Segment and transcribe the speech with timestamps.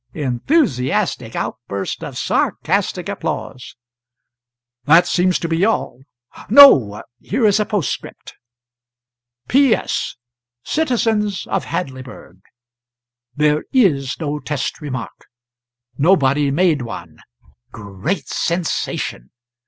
[0.15, 3.75] [Enthusiastic outburst of sarcastic applause.]
[4.85, 6.01] That seems to be all.
[6.49, 8.33] No here is a postscript:
[9.47, 10.15] "'P.S.
[10.63, 12.39] CITIZENS OF HADLEYBURG:
[13.35, 15.27] There is no test remark
[15.99, 17.19] nobody made one.
[17.71, 19.29] [Great sensation.